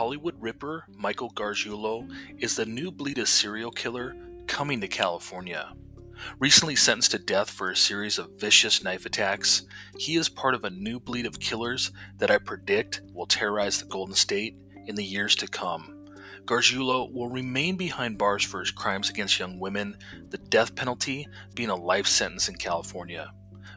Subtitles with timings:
[0.00, 4.16] Hollywood Ripper, Michael Gargiulo, is the new bleed of serial killer
[4.46, 5.74] coming to California.
[6.38, 9.66] Recently sentenced to death for a series of vicious knife attacks,
[9.98, 13.88] he is part of a new bleed of killers that I predict will terrorize the
[13.88, 16.06] Golden State in the years to come.
[16.46, 19.98] Gargiulo will remain behind bars for his crimes against young women,
[20.30, 23.30] the death penalty being a life sentence in California.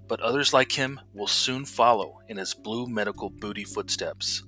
[0.07, 4.43] But others like him will soon follow in his blue medical booty footsteps.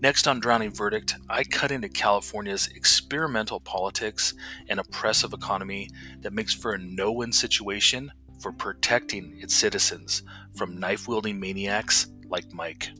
[0.00, 4.34] Next on Drowning Verdict, I cut into California's experimental politics
[4.68, 10.22] and oppressive economy that makes for a no win situation for protecting its citizens
[10.54, 12.90] from knife wielding maniacs like Mike.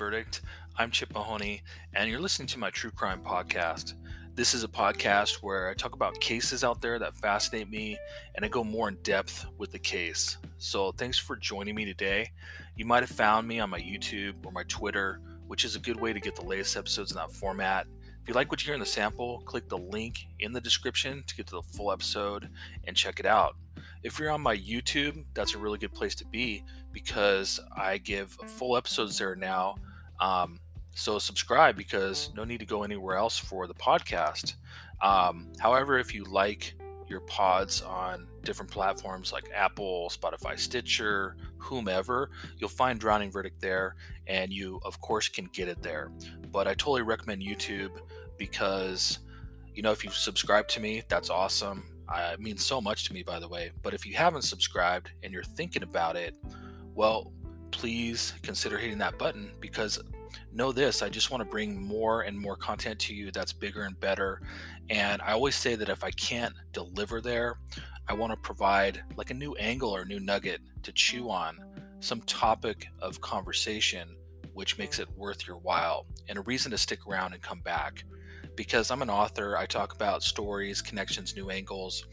[0.00, 0.40] Verdict.
[0.78, 1.62] I'm Chip Mahoney,
[1.92, 3.92] and you're listening to my true crime podcast.
[4.34, 7.98] This is a podcast where I talk about cases out there that fascinate me,
[8.34, 10.38] and I go more in depth with the case.
[10.56, 12.30] So, thanks for joining me today.
[12.76, 16.00] You might have found me on my YouTube or my Twitter, which is a good
[16.00, 17.86] way to get the latest episodes in that format.
[18.22, 21.22] If you like what you hear in the sample, click the link in the description
[21.26, 22.48] to get to the full episode
[22.84, 23.54] and check it out.
[24.02, 28.30] If you're on my YouTube, that's a really good place to be because I give
[28.30, 29.74] full episodes there now.
[30.20, 30.60] Um,
[30.94, 34.54] so subscribe because no need to go anywhere else for the podcast.
[35.02, 36.74] Um, however, if you like
[37.08, 43.96] your pods on different platforms like Apple, Spotify, Stitcher, whomever, you'll find Drowning Verdict there,
[44.26, 46.12] and you, of course, can get it there.
[46.52, 47.98] But I totally recommend YouTube
[48.38, 49.20] because,
[49.74, 51.84] you know, if you've subscribed to me, that's awesome.
[52.12, 53.70] It means so much to me, by the way.
[53.82, 56.36] But if you haven't subscribed and you're thinking about it,
[56.94, 57.32] well,
[57.70, 60.00] please consider hitting that button because
[60.52, 63.82] know this I just want to bring more and more content to you that's bigger
[63.82, 64.40] and better.
[64.88, 67.58] And I always say that if I can't deliver there,
[68.08, 71.58] I want to provide like a new angle or a new nugget to chew on,
[72.00, 74.16] some topic of conversation
[74.52, 78.04] which makes it worth your while and a reason to stick around and come back
[78.56, 82.04] because I'm an author, I talk about stories, connections, new angles.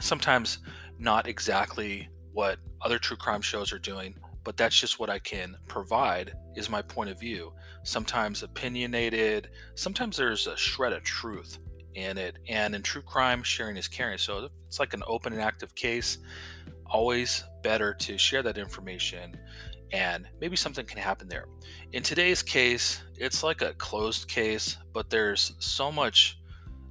[0.00, 0.58] Sometimes
[0.98, 4.14] not exactly what other true crime shows are doing,
[4.44, 7.52] but that's just what I can provide is my point of view.
[7.84, 11.58] Sometimes opinionated, sometimes there's a shred of truth
[11.94, 12.36] in it.
[12.48, 14.18] And in true crime, sharing is caring.
[14.18, 16.18] So it's like an open and active case.
[16.86, 19.36] Always better to share that information
[19.92, 21.46] and maybe something can happen there.
[21.92, 26.38] In today's case, it's like a closed case, but there's so much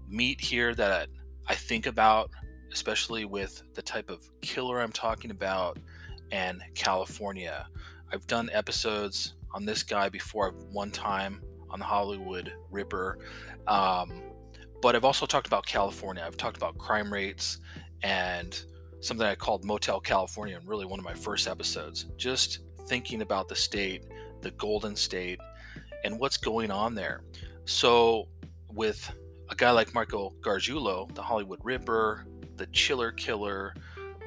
[0.07, 1.07] meat here that
[1.47, 2.29] I think about,
[2.73, 5.79] especially with the type of killer I'm talking about
[6.31, 7.67] and California.
[8.11, 13.19] I've done episodes on this guy before one time on the Hollywood Ripper.
[13.67, 14.21] Um,
[14.81, 16.23] but I've also talked about California.
[16.25, 17.59] I've talked about crime rates
[18.01, 18.59] and
[19.01, 22.05] something I called Motel California in really one of my first episodes.
[22.17, 24.05] Just thinking about the state,
[24.41, 25.39] the Golden State,
[26.03, 27.21] and what's going on there.
[27.65, 28.27] So,
[28.71, 29.11] with
[29.49, 32.25] a guy like Michael Gargiulo, the Hollywood Ripper,
[32.55, 33.73] the Chiller Killer,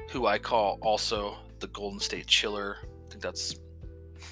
[0.09, 3.55] who I call also the Golden State Chiller, I think that's,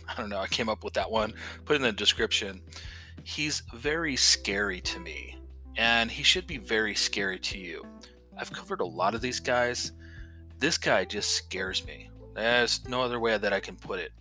[0.08, 1.34] I don't know, I came up with that one,
[1.66, 2.62] put in the description.
[3.24, 5.38] He's very scary to me,
[5.78, 7.86] and he should be very scary to you.
[8.38, 9.94] I've covered a lot of these guys.
[10.60, 12.10] This guy just scares me.
[12.36, 14.12] There's no other way that I can put it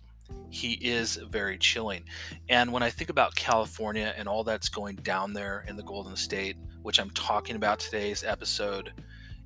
[0.51, 2.03] he is very chilling.
[2.49, 6.15] And when I think about California and all that's going down there in the Golden
[6.15, 8.93] State, which I'm talking about today's episode,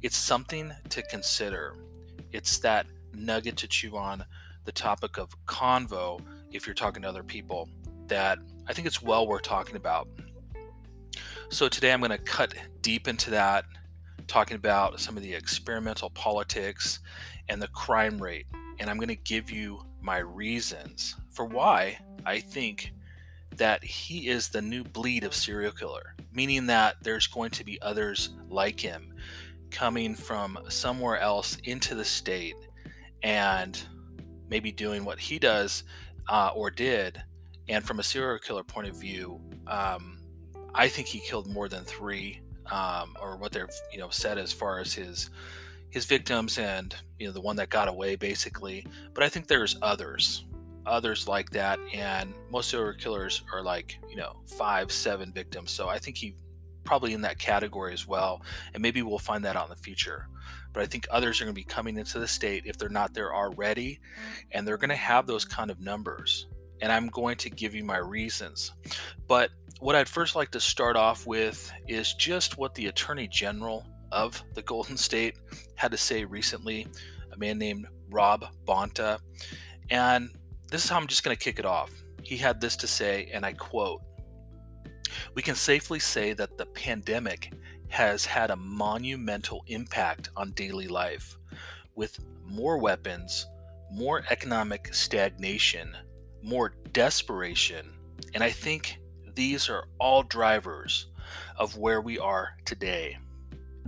[0.02, 1.75] it's something to consider.
[2.31, 4.26] It's that nugget to chew on
[4.66, 6.20] the topic of convo
[6.52, 7.70] if you're talking to other people
[8.08, 10.08] that I think it's well worth talking about.
[11.50, 13.66] So today I'm going to cut deep into that,
[14.28, 17.00] talking about some of the experimental politics
[17.50, 18.48] and the crime rate.
[18.80, 22.92] And I'm going to give you my reasons for why I think
[23.57, 27.81] that he is the new bleed of serial killer, meaning that there's going to be
[27.81, 29.13] others like him
[29.72, 32.56] coming from somewhere else into the state
[33.25, 33.81] and
[34.50, 35.83] maybe doing what he does
[36.30, 37.22] uh, or did.
[37.68, 40.19] And from a serial killer point of view, um,
[40.75, 42.39] I think he killed more than three,
[42.72, 45.31] um, or what they've you know said as far as his
[45.89, 48.86] his victims and you know the one that got away basically.
[49.13, 50.45] But i think there's others
[50.86, 51.80] others like that.
[51.94, 55.72] And most serial killers are like you know five seven victims.
[55.72, 56.36] So i think he
[56.86, 58.42] probably in that category as well
[58.74, 60.28] and maybe we'll find that out in the future
[60.72, 63.14] but i think others are going to be coming into the state if they're not
[63.14, 64.00] there already
[64.52, 66.48] and they're going to have those kind of numbers
[66.82, 68.74] and I'm going to give you my reasons.
[69.28, 73.86] But what I'd first like to start off with is just what the Attorney General
[74.12, 75.38] of the Golden State
[75.76, 76.88] had to say recently,
[77.32, 79.20] a man named Rob Bonta.
[79.90, 80.30] And
[80.70, 81.92] this is how I'm just going to kick it off.
[82.24, 84.02] He had this to say, and I quote
[85.34, 87.54] We can safely say that the pandemic
[87.90, 91.38] has had a monumental impact on daily life.
[91.96, 93.48] With more weapons,
[93.92, 95.96] more economic stagnation,
[96.42, 97.94] more desperation,
[98.34, 98.98] and I think
[99.34, 101.08] these are all drivers
[101.58, 103.18] of where we are today.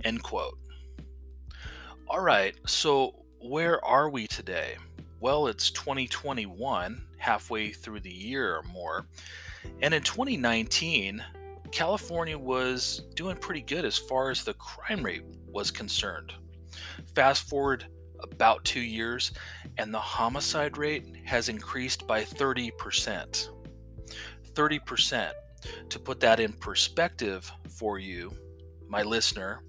[0.04, 0.58] End quote.
[2.08, 4.76] All right, so where are we today?
[5.20, 9.06] Well, it's 2021, halfway through the year or more.
[9.82, 11.22] And in 2019,
[11.70, 16.32] California was doing pretty good as far as the crime rate was concerned.
[17.14, 17.86] Fast forward
[18.20, 19.32] about two years,
[19.76, 23.48] and the homicide rate has increased by 30%.
[24.52, 25.32] 30%.
[25.88, 28.32] To put that in perspective for you,
[28.88, 29.62] my listener,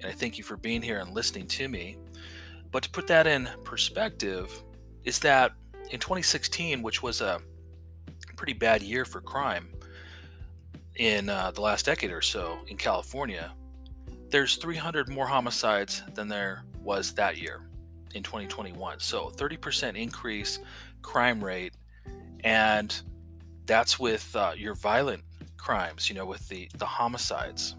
[0.00, 1.96] and I thank you for being here and listening to me.
[2.70, 4.62] But to put that in perspective,
[5.04, 5.52] is that
[5.90, 7.40] in 2016, which was a
[8.36, 9.68] pretty bad year for crime
[10.96, 13.52] in uh, the last decade or so in California,
[14.30, 17.68] there's 300 more homicides than there was that year
[18.14, 19.00] in 2021.
[19.00, 20.60] So 30% increase
[21.02, 21.74] crime rate,
[22.42, 22.94] and
[23.66, 25.22] that's with uh, your violent
[25.56, 27.76] crimes, you know, with the the homicides.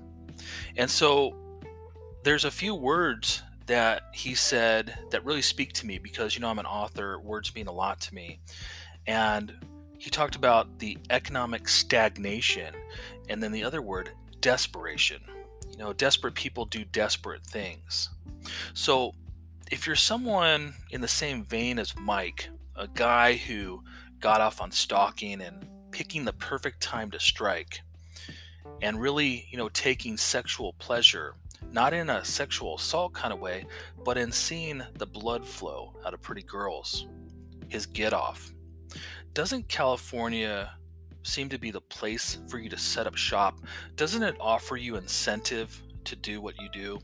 [0.75, 1.35] And so
[2.23, 6.49] there's a few words that he said that really speak to me because you know
[6.49, 8.39] I'm an author, words mean a lot to me.
[9.07, 9.53] And
[9.97, 12.75] he talked about the economic stagnation
[13.29, 15.21] and then the other word desperation.
[15.71, 18.09] You know, desperate people do desperate things.
[18.73, 19.13] So
[19.71, 23.83] if you're someone in the same vein as Mike, a guy who
[24.19, 27.81] got off on stalking and picking the perfect time to strike
[28.81, 31.35] and really, you know, taking sexual pleasure,
[31.71, 33.65] not in a sexual assault kind of way,
[34.03, 37.07] but in seeing the blood flow out of pretty girls,
[37.67, 38.53] his get off.
[39.33, 40.71] Doesn't California
[41.23, 43.59] seem to be the place for you to set up shop?
[43.95, 46.99] Doesn't it offer you incentive to do what you do?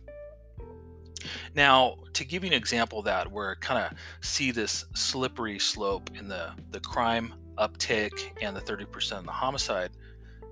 [1.56, 6.10] Now, to give you an example of that, where kind of see this slippery slope
[6.18, 8.12] in the, the crime uptick
[8.42, 9.92] and the 30% in the homicide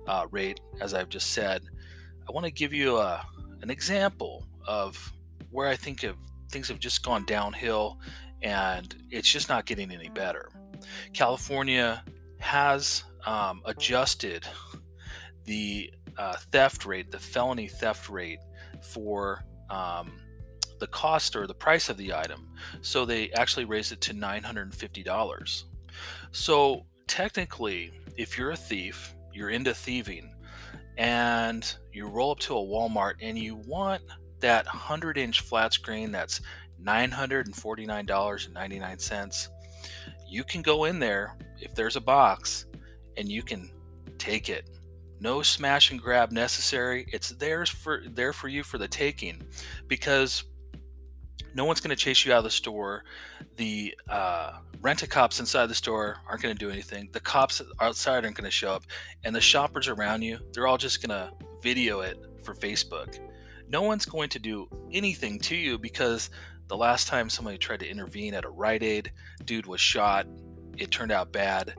[0.06, 1.62] uh, rate, as I've just said,
[2.28, 3.24] I want to give you a,
[3.62, 5.12] an example of
[5.50, 6.16] where I think of
[6.50, 7.98] things have just gone downhill
[8.42, 10.50] and it's just not getting any better.
[11.12, 12.02] California
[12.38, 14.46] has um, adjusted
[15.44, 18.40] the uh, theft rate, the felony theft rate
[18.80, 20.12] for um,
[20.78, 22.48] the cost or the price of the item.
[22.80, 25.64] So they actually raised it to $950.
[26.32, 30.34] So technically, if you're a thief, you're into thieving,
[30.96, 34.02] and you roll up to a Walmart and you want
[34.40, 36.40] that 100 inch flat screen that's
[36.84, 39.48] $949.99,
[40.28, 42.66] you can go in there if there's a box
[43.16, 43.70] and you can
[44.18, 44.68] take it.
[45.20, 47.06] No smash and grab necessary.
[47.12, 49.42] It's theirs for there for you for the taking
[49.86, 50.44] because
[51.54, 53.04] no one's going to chase you out of the store.
[53.56, 57.08] The uh, rent a cops inside the store aren't going to do anything.
[57.12, 58.84] The cops outside aren't going to show up.
[59.24, 61.32] And the shoppers around you, they're all just going to
[61.62, 63.18] video it for Facebook.
[63.68, 66.30] No one's going to do anything to you because
[66.68, 69.12] the last time somebody tried to intervene at a Rite Aid,
[69.44, 70.26] dude was shot.
[70.78, 71.74] It turned out bad.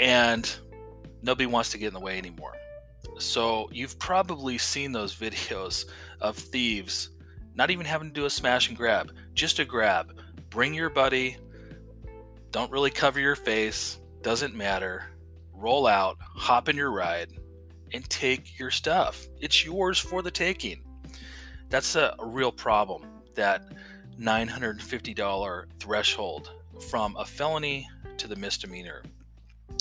[0.00, 0.52] And
[1.22, 2.54] nobody wants to get in the way anymore.
[3.18, 5.86] So you've probably seen those videos
[6.20, 7.10] of thieves
[7.54, 10.18] not even having to do a smash and grab, just a grab.
[10.50, 11.36] Bring your buddy.
[12.50, 13.98] Don't really cover your face.
[14.22, 15.04] Doesn't matter.
[15.52, 17.30] Roll out, hop in your ride,
[17.92, 19.26] and take your stuff.
[19.40, 20.82] It's yours for the taking.
[21.70, 23.06] That's a, a real problem.
[23.34, 23.64] That
[24.20, 26.52] $950 threshold
[26.88, 29.02] from a felony to the misdemeanor.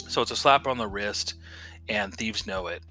[0.08, 1.36] So it's a slap on the wrist,
[1.89, 2.84] and thieves know it,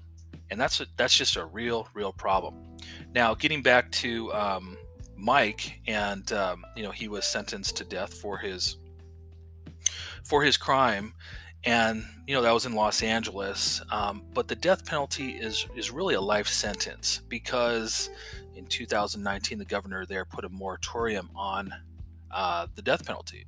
[0.49, 2.72] and that's a, that's just a real real problem.
[3.13, 4.77] Now, getting back to um,
[5.23, 8.77] Mike, and um, you know he was sentenced to death for his
[10.23, 11.13] for his crime,
[11.63, 13.81] and you know that was in Los Angeles.
[13.89, 18.09] Um, but the death penalty is is really a life sentence because
[18.55, 21.73] in 2019 the governor there put a moratorium on
[22.31, 23.45] uh, the death penalty.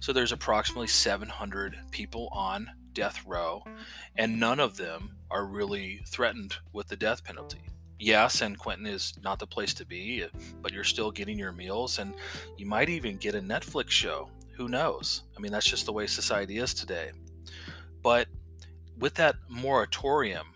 [0.00, 3.64] So there's approximately 700 people on death row,
[4.16, 7.62] and none of them are really threatened with the death penalty
[8.04, 10.28] yeah, San Quentin is not the place to be, eh,
[10.60, 12.14] but you're still getting your meals, and
[12.58, 14.28] you might even get a Netflix show.
[14.56, 15.22] Who knows?
[15.36, 17.12] I mean, that's just the way society is today.
[18.02, 18.28] But
[18.98, 20.48] with that moratorium,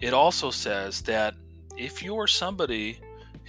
[0.00, 1.34] it also says that
[1.76, 3.00] if you're somebody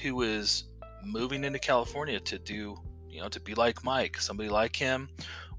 [0.02, 0.66] who is
[1.04, 2.76] moving into California to do,
[3.10, 5.08] you know, to be like Mike, somebody like him,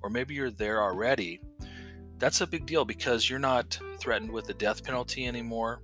[0.03, 1.41] or maybe you're there already,
[2.19, 5.81] that's a big deal because you're not threatened with the death penalty anymore.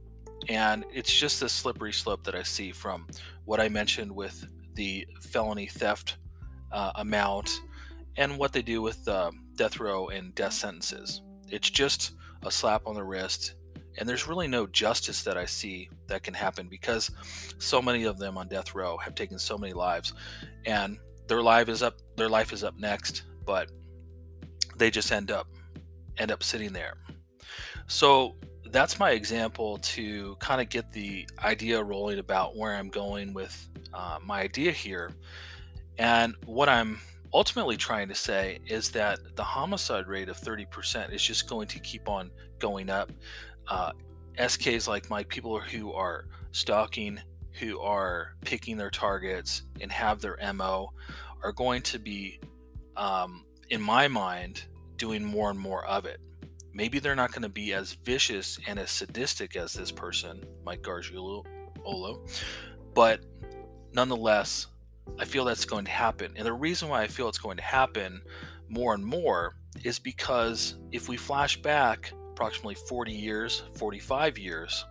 [0.48, 3.06] And it's just this slippery slope that I see from
[3.44, 6.16] what I mentioned with the felony theft
[6.72, 7.60] uh, amount
[8.16, 11.22] and what they do with uh, death row and death sentences.
[11.48, 12.12] It's just
[12.44, 13.54] a slap on the wrist.
[13.98, 17.10] And there's really no justice that I see that can happen because
[17.58, 20.14] so many of them on death row have taken so many lives,
[20.64, 21.98] and their life is up.
[22.16, 23.70] Their life is up next, but
[24.76, 25.46] they just end up
[26.16, 26.94] end up sitting there.
[27.86, 28.36] So
[28.72, 33.68] that's my example to kind of get the idea rolling about where I'm going with
[33.92, 35.12] uh, my idea here.
[35.98, 36.98] And what I'm
[37.34, 41.78] ultimately trying to say is that the homicide rate of 30% is just going to
[41.80, 43.12] keep on going up.
[43.68, 43.92] Uh,
[44.38, 47.20] SKs like Mike, people who are stalking,
[47.52, 50.92] who are picking their targets and have their MO,
[51.42, 52.40] are going to be,
[52.96, 54.64] um, in my mind,
[54.96, 56.20] doing more and more of it.
[56.74, 60.82] Maybe they're not going to be as vicious and as sadistic as this person, Mike
[60.82, 61.44] Gargiulo,
[62.94, 63.20] but
[63.92, 64.66] nonetheless,
[65.18, 66.32] I feel that's going to happen.
[66.36, 68.22] And the reason why I feel it's going to happen
[68.68, 74.84] more and more is because if we flash back approximately 40 years, 45 years,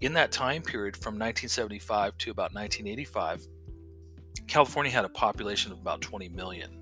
[0.00, 3.46] in that time period from 1975 to about 1985,
[4.46, 6.78] California had a population of about 20 million.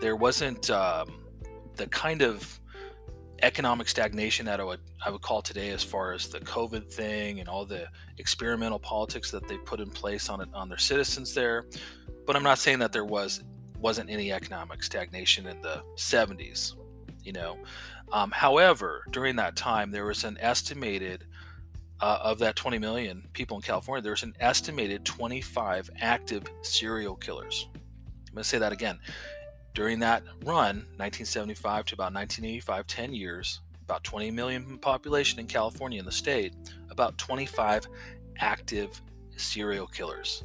[0.00, 1.24] There wasn't um,
[1.76, 2.60] the kind of
[3.42, 7.40] economic stagnation that I would I would call today as far as the COVID thing
[7.40, 7.86] and all the
[8.18, 11.66] experimental politics that they put in place on it on their citizens there.
[12.26, 13.42] But I'm not saying that there was
[13.78, 16.74] wasn't any economic stagnation in the 70s,
[17.22, 17.58] you know.
[18.12, 21.24] Um, however, during that time, there was an estimated
[22.00, 27.16] uh, of that 20 million people in California, there was an estimated 25 active serial
[27.16, 27.68] killers.
[27.74, 28.98] I'm going to say that again.
[29.74, 35.98] During that run, 1975 to about 1985, 10 years, about 20 million population in California
[35.98, 36.54] in the state,
[36.90, 37.86] about 25
[38.38, 39.00] active
[39.36, 40.44] serial killers.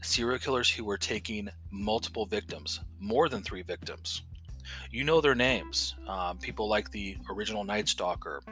[0.00, 4.22] Serial killers who were taking multiple victims, more than three victims.
[4.90, 5.96] You know their names.
[6.06, 8.42] Um, people like the original Night Stalker,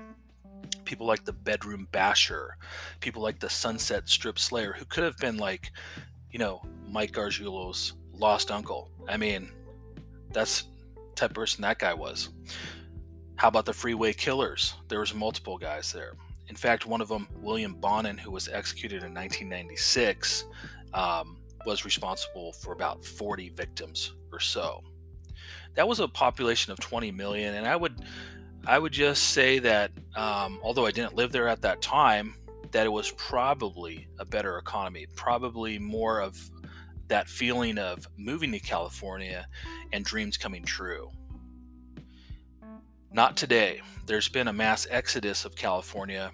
[0.84, 2.56] people like the Bedroom Basher,
[3.00, 5.72] people like the Sunset Strip Slayer, who could have been like,
[6.30, 8.90] you know, Mike Gargiulo's lost uncle.
[9.08, 9.50] I mean,
[10.32, 10.64] that's
[11.14, 12.30] type person that guy was.
[13.36, 14.74] How about the freeway killers?
[14.88, 16.12] There was multiple guys there.
[16.48, 20.44] In fact, one of them, William Bonin, who was executed in 1996,
[20.92, 24.82] um, was responsible for about 40 victims or so.
[25.74, 28.04] That was a population of 20 million, and I would,
[28.66, 32.34] I would just say that um, although I didn't live there at that time,
[32.72, 36.50] that it was probably a better economy, probably more of
[37.10, 39.46] that feeling of moving to California
[39.92, 41.10] and dreams coming true.
[43.12, 43.82] Not today.
[44.06, 46.30] There's been a mass exodus of California,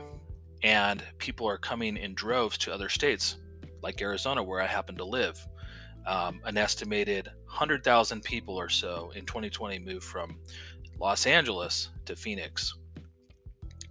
[0.62, 3.38] and people are coming in droves to other states,
[3.82, 5.44] like Arizona, where I happen to live.
[6.06, 10.38] Um, an estimated 100,000 people or so in 2020 moved from
[11.00, 12.76] Los Angeles to Phoenix.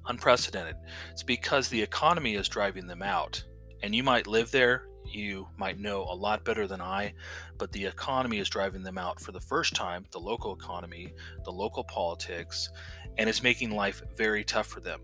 [0.08, 0.76] Unprecedented.
[1.12, 3.44] It's because the economy is driving them out.
[3.82, 4.86] And you might live there
[5.16, 7.14] you might know a lot better than I,
[7.58, 11.52] but the economy is driving them out for the first time the local economy, the
[11.52, 12.70] local politics,
[13.18, 15.02] and it's making life very tough for them.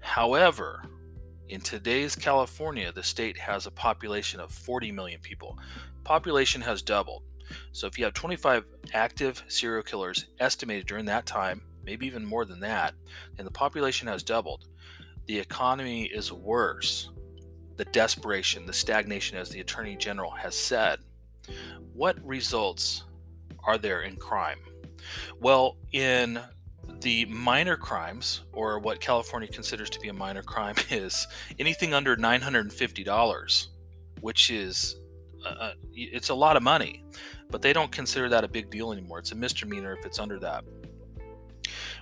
[0.00, 0.82] However,
[1.48, 5.58] in today's California, the state has a population of 40 million people.
[6.04, 7.24] Population has doubled.
[7.72, 8.64] So if you have 25
[8.94, 12.94] active serial killers estimated during that time, maybe even more than that,
[13.38, 14.66] and the population has doubled,
[15.26, 17.10] the economy is worse
[17.80, 20.98] the desperation, the stagnation, as the Attorney General has said.
[21.94, 23.04] What results
[23.64, 24.58] are there in crime?
[25.40, 26.38] Well, in
[27.00, 31.26] the minor crimes, or what California considers to be a minor crime, is
[31.58, 33.68] anything under $950,
[34.20, 34.96] which is
[35.46, 37.02] uh, uh, it's a lot of money,
[37.48, 39.20] but they don't consider that a big deal anymore.
[39.20, 40.64] It's a misdemeanor if it's under that.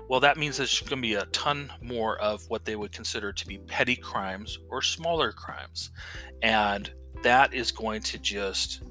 [0.09, 3.33] Well, that means there's going to be a ton more of what they would consider
[3.33, 5.91] to be petty crimes or smaller crimes.
[6.43, 6.91] And
[7.23, 8.83] that is going to just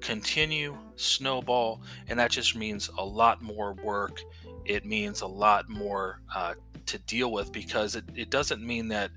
[0.00, 4.20] continue, snowball, and that just means a lot more work.
[4.64, 6.54] It means a lot more uh,
[6.86, 9.10] to deal with because it, it doesn't mean that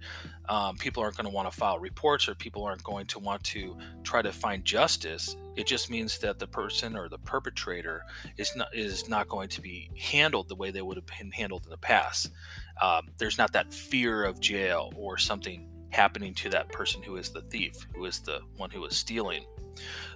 [0.49, 3.43] um, people aren't going to want to file reports or people aren't going to want
[3.45, 5.35] to try to find justice.
[5.55, 8.03] It just means that the person or the perpetrator
[8.37, 11.65] is not is not going to be handled the way they would have been handled
[11.65, 12.31] in the past.
[12.81, 17.29] Um, there's not that fear of jail or something happening to that person who is
[17.29, 19.45] the thief, who is the one who is stealing.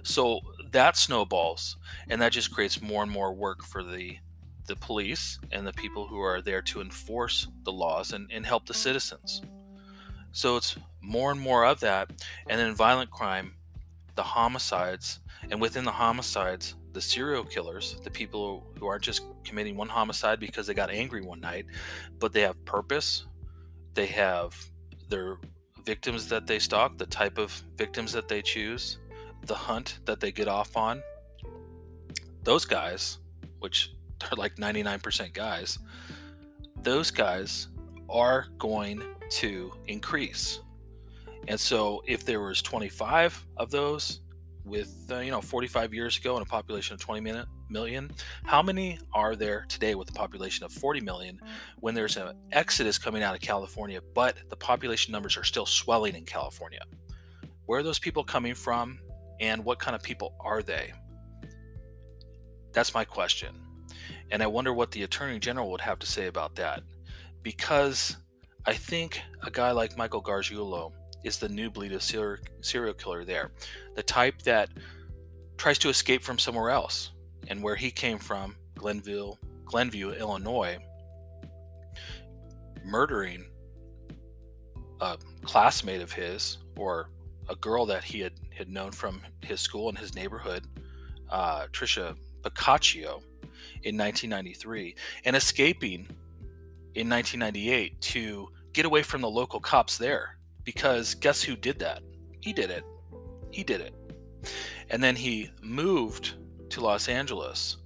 [0.02, 0.40] So
[0.72, 1.76] that snowballs,
[2.08, 4.18] and that just creates more and more work for the
[4.66, 8.66] the police and the people who are there to enforce the laws and, and help
[8.66, 9.42] the citizens.
[10.36, 12.10] So it's more and more of that.
[12.46, 13.54] And then violent crime,
[14.16, 19.78] the homicides, and within the homicides, the serial killers, the people who aren't just committing
[19.78, 21.64] one homicide because they got angry one night,
[22.18, 23.24] but they have purpose.
[23.94, 24.54] They have
[25.08, 25.38] their
[25.86, 28.98] victims that they stalk, the type of victims that they choose,
[29.46, 31.02] the hunt that they get off on.
[32.42, 33.20] Those guys,
[33.60, 35.78] which they're like 99% guys,
[36.82, 37.68] those guys
[38.08, 40.60] are going to increase.
[41.48, 44.20] And so if there was 25 of those
[44.64, 48.10] with uh, you know 45 years ago and a population of 20 million,
[48.44, 51.40] how many are there today with a population of 40 million
[51.78, 56.16] when there's an exodus coming out of California, but the population numbers are still swelling
[56.16, 56.82] in California?
[57.66, 58.98] Where are those people coming from
[59.40, 60.92] and what kind of people are they?
[62.72, 63.54] That's my question.
[64.30, 66.82] And I wonder what the Attorney General would have to say about that.
[67.42, 68.16] Because
[68.64, 70.92] I think a guy like Michael Gargiulo
[71.24, 73.52] is the new bleed of serial killer there.
[73.94, 74.70] The type that
[75.56, 77.10] tries to escape from somewhere else.
[77.48, 80.78] And where he came from, Glenville, Glenview, Illinois,
[82.84, 83.46] murdering
[85.00, 87.10] a classmate of his or
[87.48, 90.66] a girl that he had, had known from his school in his neighborhood,
[91.30, 93.22] uh, Tricia Pacaccio,
[93.82, 96.08] in 1993 and escaping
[96.96, 100.38] in 1998 to get away from the local cops there.
[100.64, 102.02] Because guess who did that?
[102.40, 102.84] He did it.
[103.50, 103.94] He did it.
[104.88, 106.34] And then he moved
[106.70, 107.76] to Los Angeles.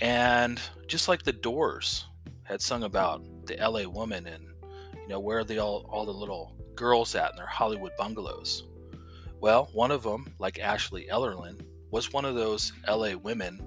[0.00, 2.06] And just like the Doors
[2.44, 4.44] had sung about the LA woman and
[4.94, 8.64] you know where are the all, all the little girls at in their Hollywood bungalows.
[9.40, 13.60] Well, one of them, like Ashley Ellerin, was one of those LA women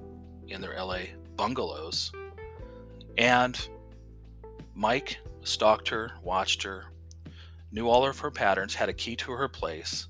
[0.47, 1.01] in their LA
[1.35, 2.11] bungalows.
[3.17, 3.59] And
[4.79, 6.85] Mike stalked her, watched her,
[7.69, 10.07] knew all of her patterns, had a key to her place.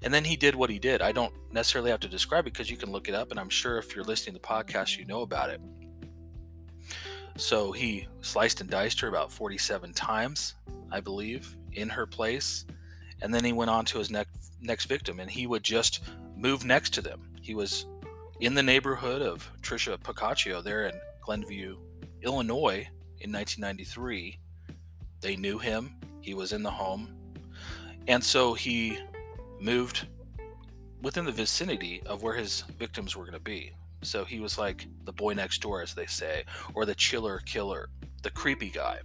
[0.00, 1.02] And then he did what he did.
[1.02, 3.48] I don't necessarily have to describe it because you can look it up, and I'm
[3.48, 5.60] sure if you're listening to the podcast, you know about it.
[7.36, 10.54] So he sliced and diced her about 47 times,
[10.92, 12.64] I believe, in her place.
[13.22, 16.04] And then he went on to his next next victim, and he would just
[16.36, 17.22] move next to them.
[17.40, 17.86] He was
[18.38, 21.76] in the neighborhood of Tricia Pacaccio there in Glenview,
[22.22, 22.86] Illinois
[23.22, 24.38] in 1993.
[25.20, 27.14] They knew him, he was in the home,
[28.08, 28.98] and so he
[29.60, 30.06] moved
[31.00, 33.72] within the vicinity of where his victims were going to be.
[34.02, 37.88] So he was like the boy next door, as they say, or the chiller killer,
[38.22, 38.98] the creepy guy.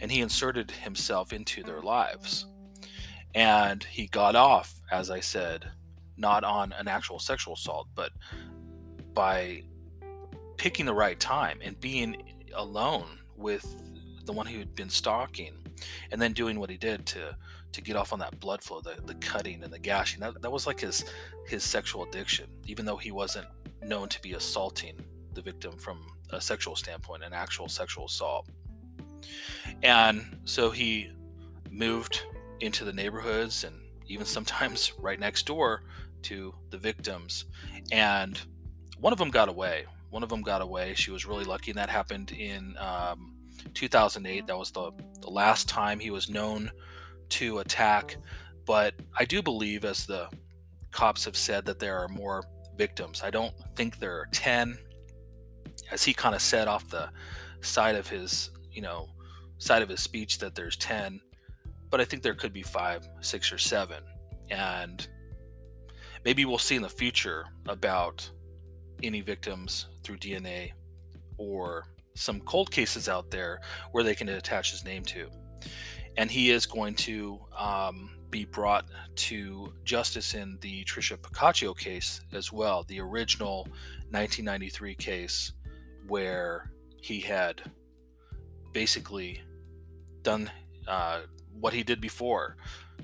[0.00, 2.46] And he inserted himself into their lives.
[3.34, 5.70] And he got off, as I said,
[6.16, 8.12] not on an actual sexual assault, but
[9.14, 9.62] by
[10.56, 12.22] picking the right time and being
[12.54, 13.66] alone with
[14.24, 15.54] the one who had been stalking
[16.10, 17.36] and then doing what he did to
[17.72, 20.52] to get off on that blood flow the, the cutting and the gashing that, that
[20.52, 21.04] was like his
[21.46, 23.46] his sexual addiction even though he wasn't
[23.82, 24.94] known to be assaulting
[25.34, 25.98] the victim from
[26.30, 28.48] a sexual standpoint an actual sexual assault
[29.82, 31.10] and so he
[31.70, 32.22] moved
[32.60, 33.74] into the neighborhoods and
[34.06, 35.82] even sometimes right next door
[36.22, 37.46] to the victims
[37.90, 38.40] and
[39.02, 39.84] one of them got away.
[40.10, 40.94] One of them got away.
[40.94, 43.31] She was really lucky, and that happened in um,
[43.74, 44.46] 2008.
[44.46, 46.70] That was the, the last time he was known
[47.30, 48.16] to attack.
[48.66, 50.28] But I do believe, as the
[50.90, 52.44] cops have said, that there are more
[52.76, 53.22] victims.
[53.22, 54.78] I don't think there are 10,
[55.90, 57.10] as he kind of said off the
[57.60, 59.08] side of his, you know,
[59.58, 61.20] side of his speech that there's 10,
[61.90, 64.02] but I think there could be five, six, or seven.
[64.50, 65.06] And
[66.24, 68.28] maybe we'll see in the future about
[69.02, 70.72] any victims through DNA
[71.36, 73.60] or some cold cases out there
[73.92, 75.28] where they can attach his name to.
[76.16, 82.20] And he is going to um, be brought to justice in the Tricia Pacaccio case
[82.32, 83.64] as well, the original
[84.10, 85.52] 1993 case
[86.06, 86.70] where
[87.00, 87.62] he had
[88.72, 89.42] basically
[90.22, 90.50] done
[90.88, 91.20] uh,
[91.60, 92.56] what he did before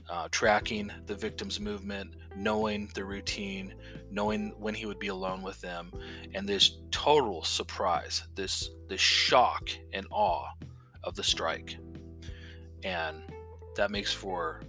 [0.09, 3.75] uh, tracking the victim's movement, knowing the routine,
[4.11, 5.93] knowing when he would be alone with them,
[6.35, 10.47] and this total surprise, this this shock and awe
[11.05, 11.77] of the strike.
[12.85, 13.23] And
[13.77, 14.63] that makes for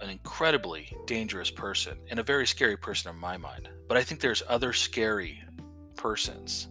[0.00, 3.68] an incredibly dangerous person and a very scary person in my mind.
[3.88, 5.42] But I think there's other scary
[5.96, 6.68] persons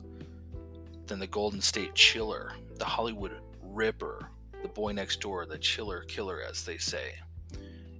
[1.08, 4.30] than the Golden State Chiller, the Hollywood Ripper,
[4.62, 7.16] the boy next door, the chiller killer, as they say.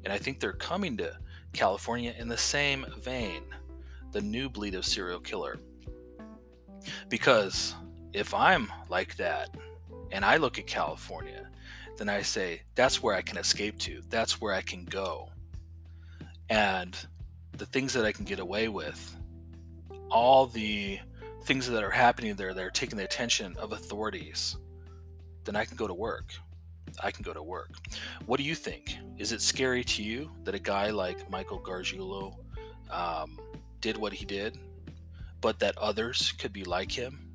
[0.04, 1.18] And I think they're coming to
[1.58, 3.42] California in the same vein,
[4.12, 5.58] the new bleed of serial killer.
[7.10, 7.74] Because
[8.14, 9.50] if I'm like that
[10.12, 11.50] and I look at California,
[11.98, 14.02] then I say, that's where I can escape to.
[14.08, 15.30] That's where I can go.
[16.50, 16.96] And
[17.54, 19.18] the things that I can get away with,
[20.12, 21.00] all the
[21.44, 24.58] things that are happening there that are taking the attention of authorities,
[25.44, 26.36] then I can go to work.
[27.04, 27.70] I can go to work.
[28.26, 28.98] What do you think?
[29.18, 32.36] Is it scary to you that a guy like Michael Gargiulo
[32.90, 33.40] um,
[33.82, 34.58] did what he did,
[35.42, 37.32] but that others could be like him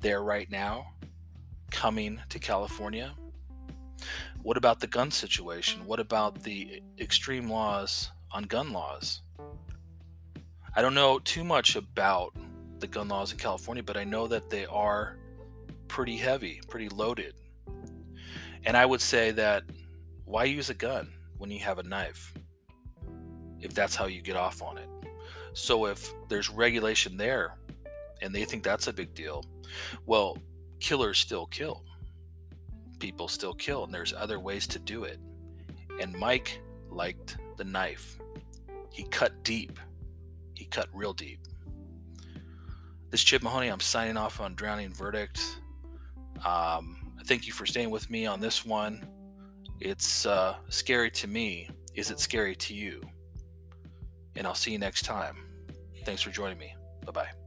[0.00, 0.86] there right now,
[1.70, 3.12] coming to California?
[4.42, 5.84] What about the gun situation?
[5.86, 9.22] What about the extreme laws on gun laws?
[10.74, 12.34] I don't know too much about
[12.78, 15.18] the gun laws in California, but I know that they are
[15.86, 17.34] pretty heavy, pretty loaded.
[18.64, 19.64] And I would say that
[20.24, 22.32] why use a gun when you have a knife
[23.60, 24.88] if that's how you get off on it?
[25.54, 27.58] So if there's regulation there
[28.20, 29.44] and they think that's a big deal,
[30.06, 30.38] well,
[30.80, 31.84] killers still kill
[33.02, 35.18] people still kill, and there's other ways to do it.
[36.00, 38.16] And Mike liked the knife.
[38.92, 39.80] He cut deep.
[40.54, 41.40] He cut real deep.
[43.10, 43.66] This is Chip Mahoney.
[43.66, 45.58] I'm signing off on Drowning Verdict.
[46.46, 49.06] Um, thank you for staying with me on this one.
[49.80, 51.68] It's uh, scary to me.
[51.94, 53.02] Is it scary to you?
[54.36, 55.36] And I'll see you next time.
[56.04, 56.74] Thanks for joining me.
[57.04, 57.41] Bye bye.